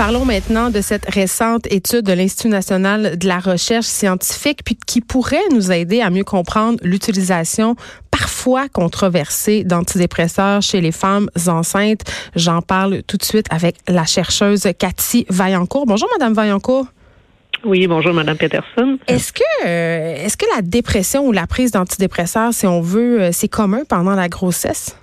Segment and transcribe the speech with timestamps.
[0.00, 5.02] Parlons maintenant de cette récente étude de l'Institut national de la recherche scientifique, puis qui
[5.02, 7.76] pourrait nous aider à mieux comprendre l'utilisation
[8.10, 12.00] parfois controversée d'antidépresseurs chez les femmes enceintes.
[12.34, 15.84] J'en parle tout de suite avec la chercheuse Cathy Vaillancourt.
[15.84, 16.86] Bonjour, Madame Vaillancourt.
[17.66, 18.96] Oui, bonjour, Madame Peterson.
[19.06, 23.32] Est-ce que, euh, est-ce que la dépression ou la prise d'antidépresseurs, si on veut, euh,
[23.32, 24.96] c'est commun pendant la grossesse?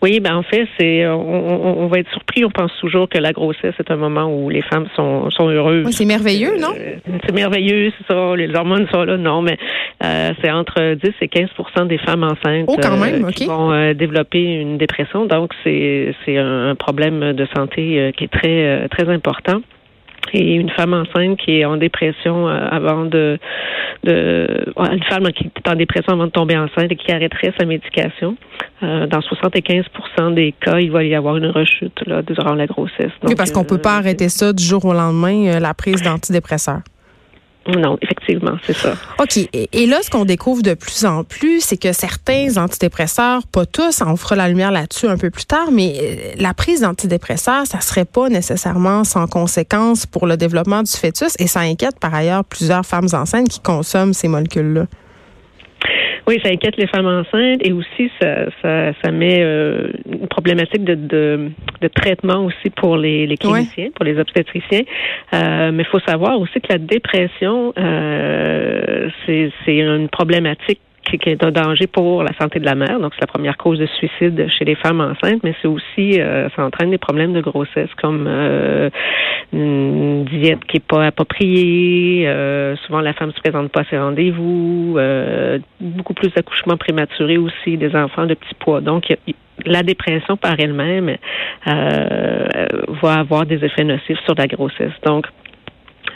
[0.00, 2.44] Oui, ben en fait, c'est on, on, va être surpris.
[2.44, 5.86] On pense toujours que la grossesse est un moment où les femmes sont, sont heureuses.
[5.86, 6.72] Oui, c'est merveilleux, non?
[6.78, 8.36] Euh, C'est merveilleux, c'est ça.
[8.36, 9.56] Les hormones sont là, non, mais
[10.04, 13.92] euh, c'est entre 10 et 15% des femmes enceintes oh, quand même, euh, qui vont
[13.92, 15.26] développer une dépression.
[15.26, 19.62] Donc c'est c'est un problème de santé qui est très très important
[20.32, 23.38] et une femme enceinte qui est en dépression avant de,
[24.04, 27.64] de une femme qui est en dépression avant de tomber enceinte et qui arrêterait sa
[27.66, 28.36] médication
[28.82, 33.10] euh, dans 75% des cas, il va y avoir une rechute là, durant la grossesse.
[33.24, 35.74] oui, parce qu'on ne peut pas euh, arrêter ça du jour au lendemain, euh, la
[35.74, 36.82] prise d'antidépresseurs.
[37.68, 38.94] Non, effectivement, c'est ça.
[39.18, 39.36] OK.
[39.52, 44.00] Et, là, ce qu'on découvre de plus en plus, c'est que certains antidépresseurs, pas tous,
[44.00, 48.06] on fera la lumière là-dessus un peu plus tard, mais la prise d'antidépresseurs, ça serait
[48.06, 52.86] pas nécessairement sans conséquence pour le développement du fœtus et ça inquiète par ailleurs plusieurs
[52.86, 54.86] femmes enceintes qui consomment ces molécules-là.
[56.28, 60.84] Oui, ça inquiète les femmes enceintes et aussi ça, ça, ça met euh, une problématique
[60.84, 64.82] de, de, de, traitement aussi pour les, les cliniciens, pour les obstétriciens.
[65.32, 71.42] Euh, mais il faut savoir aussi que la dépression, euh, c'est une problématique qui est
[71.42, 73.00] un danger pour la santé de la mère.
[73.00, 76.48] Donc, c'est la première cause de suicide chez les femmes enceintes, mais c'est aussi, euh,
[76.54, 78.90] ça entraîne des problèmes de grossesse comme euh,
[79.52, 82.28] une diète qui est pas appropriée.
[82.28, 84.96] Euh, souvent, la femme se présente pas à ses rendez-vous.
[84.98, 88.80] Euh, beaucoup plus d'accouchements prématurés aussi, des enfants de petit poids.
[88.80, 89.14] Donc,
[89.64, 91.16] la dépression par elle-même
[91.66, 94.92] va avoir des effets nocifs sur la grossesse.
[95.04, 95.26] Donc,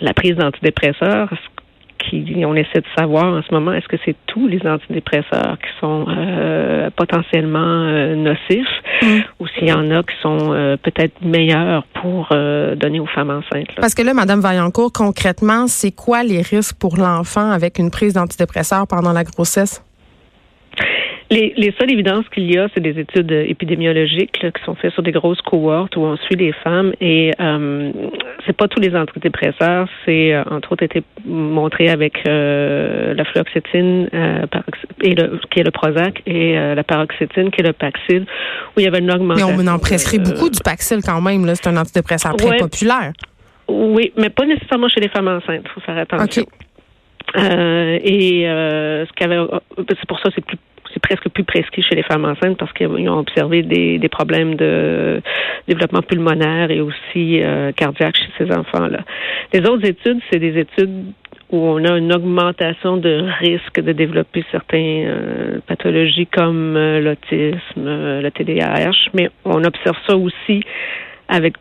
[0.00, 1.30] la prise d'antidépresseurs,
[2.44, 6.06] on essaie de savoir en ce moment est-ce que c'est tous les antidépresseurs qui sont
[6.08, 8.66] euh, potentiellement euh, nocifs
[9.02, 9.20] mm.
[9.40, 12.28] ou s'il y en a qui sont euh, peut-être meilleurs pour
[12.76, 13.74] donner aux femmes enceintes.
[13.76, 18.14] Parce que là, Madame Vaillancourt, concrètement, c'est quoi les risques pour l'enfant avec une prise
[18.14, 19.82] d'antidépresseurs pendant la grossesse?
[21.32, 25.02] Les, les seules évidences qu'il y a, c'est des études épidémiologiques qui sont faites sur
[25.02, 27.90] des grosses cohortes où on suit les femmes et euh,
[28.46, 29.88] c'est pas tous les antidépresseurs.
[30.04, 34.46] C'est euh, entre autres été montré avec euh, la fluoxétine euh,
[35.00, 38.26] et le, qui est le Prozac et la paroxétine qui est le Paxil
[38.76, 39.56] où il y avait une augmentation.
[39.56, 41.46] Mais on en prescrit beaucoup du Paxil quand même.
[41.46, 43.12] Là, c'est un antidépresseur très populaire.
[43.68, 45.62] Oui, mais pas nécessairement chez les femmes enceintes.
[45.64, 46.44] Il faut faire attention.
[47.34, 49.38] et ce qu'avait,
[49.88, 50.58] c'est pour ça c'est plus
[51.12, 55.20] presque plus prescrit chez les femmes enceintes parce qu'ils ont observé des, des, problèmes de
[55.68, 59.00] développement pulmonaire et aussi euh, cardiaque chez ces enfants-là.
[59.52, 61.12] Les autres études, c'est des études
[61.50, 67.84] où on a une augmentation de risque de développer certaines euh, pathologies comme euh, l'autisme,
[67.84, 70.62] le TDAH, mais on observe ça aussi
[71.28, 71.54] avec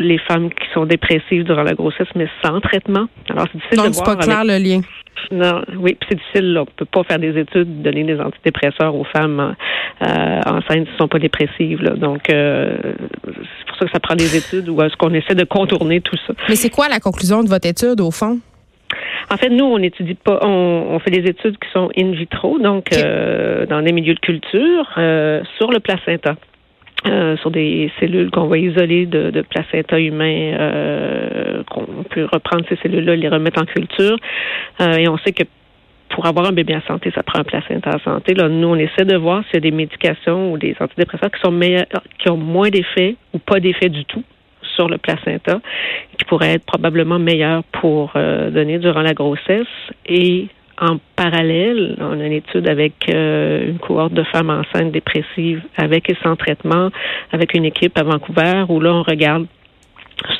[0.00, 3.06] les femmes qui sont dépressives durant la grossesse, mais sans traitement.
[3.30, 4.80] Alors, c'est difficile Donc, c'est pas clair le lien.
[5.30, 6.52] Non, oui, c'est difficile.
[6.52, 6.62] Là.
[6.62, 9.54] On peut pas faire des études, donner des antidépresseurs aux femmes
[10.02, 11.82] euh, enceintes qui ne sont pas dépressives.
[11.82, 11.90] Là.
[11.90, 12.76] Donc, euh,
[13.24, 16.16] c'est pour ça que ça prend des études où est-ce qu'on essaie de contourner tout
[16.26, 16.34] ça.
[16.48, 18.38] Mais c'est quoi la conclusion de votre étude, au fond?
[19.30, 22.92] En fait, nous, on n'étudie pas, on, fait des études qui sont in vitro, donc
[22.92, 26.36] euh, dans des milieux de culture, euh, sur le placenta.
[27.06, 32.76] Euh, sur des cellules qu'on va isoler de, placenta humain, euh, qu'on peut reprendre ces
[32.76, 34.16] cellules-là, les remettre en culture.
[34.80, 35.42] Euh, et on sait que
[36.08, 38.32] pour avoir un bébé en santé, ça prend un placenta en santé.
[38.32, 41.40] Là, nous, on essaie de voir s'il y a des médications ou des antidépresseurs qui
[41.40, 41.84] sont meilleurs,
[42.18, 44.22] qui ont moins d'effets ou pas d'effet du tout
[44.74, 45.60] sur le placenta,
[46.16, 49.66] qui pourraient être probablement meilleurs pour donner durant la grossesse
[50.80, 56.10] en parallèle, on a une étude avec euh, une cohorte de femmes enceintes dépressives avec
[56.10, 56.90] et sans traitement,
[57.32, 59.46] avec une équipe à Vancouver, où là, on regarde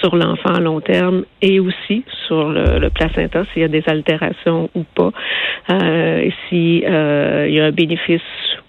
[0.01, 4.71] sur l'enfant à long terme et aussi sur le, placenta s'il y a des altérations
[4.75, 5.11] ou pas,
[5.71, 8.23] euh, s'il euh, y a un bénéfice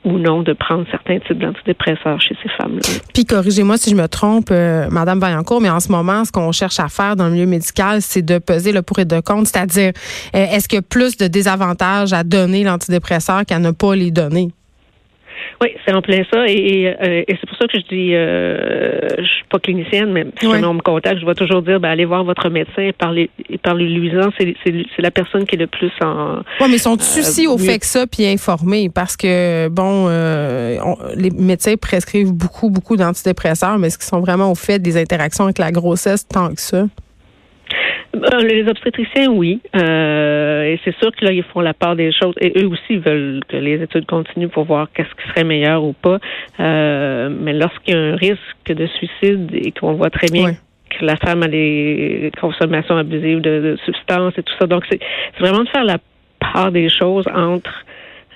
[0.06, 2.82] ou non de prendre certains types d'antidépresseurs chez ces femmes-là.
[3.14, 6.52] Puis corrigez-moi si je me trompe, euh, Madame Vaillancourt, mais en ce moment, ce qu'on
[6.52, 9.50] cherche à faire dans le milieu médical, c'est de peser le pour et de contre,
[9.50, 9.92] c'est-à-dire
[10.34, 14.50] est-ce qu'il y a plus de désavantages à donner l'antidépresseur qu'à ne pas les donner?
[15.62, 16.48] Oui, c'est en plein ça.
[16.48, 20.26] Et, euh, et, c'est pour ça que je dis, euh, je suis pas clinicienne, mais
[20.40, 23.30] si on me contacte, je vais toujours dire, ben, allez voir votre médecin et parlez,
[23.40, 26.42] lui C'est, c'est, la personne qui est le plus en.
[26.60, 30.78] Oui, mais sont euh, au fait que ça, puis informés, parce que bon, euh,
[31.16, 35.46] les médecins prescrivent beaucoup, beaucoup d'antidépresseurs, mais est-ce qu'ils sont vraiment au fait des interactions
[35.46, 36.86] avec la grossesse tant que ça?
[38.16, 39.60] Euh, les obstétriciens, oui.
[39.76, 42.36] Euh, et c'est sûr que là, ils font la part des choses.
[42.40, 45.94] Et eux aussi veulent que les études continuent pour voir qu'est-ce qui serait meilleur ou
[45.94, 46.20] pas.
[46.60, 50.54] Euh, mais lorsqu'il y a un risque de suicide et qu'on voit très bien
[50.90, 54.68] que la femme a des consommations abusives de, substances et tout ça.
[54.68, 55.00] Donc, c'est
[55.40, 55.98] vraiment de faire la
[56.40, 57.86] part des choses entre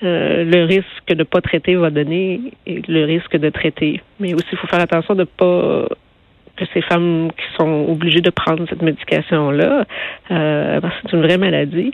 [0.02, 4.00] le risque de ne pas traiter va donner et le risque de traiter.
[4.18, 5.86] Mais aussi, il faut faire attention de ne pas
[6.60, 9.86] que ces femmes qui sont obligées de prendre cette médication-là,
[10.30, 11.90] euh, parce que c'est une vraie maladie,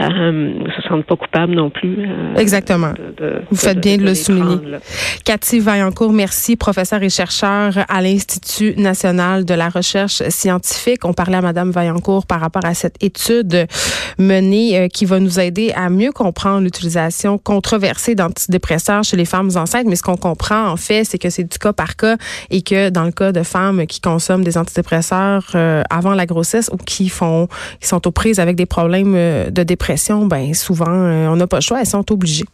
[0.00, 1.96] euh, ne se sentent pas coupables non plus.
[2.00, 2.92] Euh, Exactement.
[3.50, 4.56] Vous faites bien de, le souligner.
[5.24, 11.04] Cathy Vaillancourt, merci, professeure et chercheur à l'Institut national de la recherche scientifique.
[11.04, 13.66] On parlait à Madame Vaillancourt par rapport à cette étude
[14.18, 19.86] menée qui va nous aider à mieux comprendre l'utilisation controversée d'antidépresseurs chez les femmes enceintes.
[19.86, 22.16] Mais ce qu'on comprend, en fait, c'est que c'est du cas par cas
[22.50, 26.68] et que dans le cas de femmes qui consomment des antidépresseurs euh, avant la grossesse
[26.72, 27.48] ou qui font,
[27.80, 31.46] qui sont aux prises avec des problèmes euh, de dépression, ben souvent, euh, on n'a
[31.46, 32.46] pas le choix, elles sont obligées.